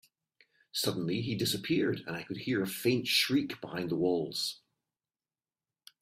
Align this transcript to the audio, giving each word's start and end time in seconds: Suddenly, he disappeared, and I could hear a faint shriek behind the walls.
Suddenly, 0.71 1.21
he 1.21 1.35
disappeared, 1.35 2.01
and 2.07 2.15
I 2.15 2.23
could 2.23 2.37
hear 2.37 2.63
a 2.63 2.67
faint 2.67 3.05
shriek 3.05 3.61
behind 3.61 3.91
the 3.91 3.95
walls. 3.95 4.59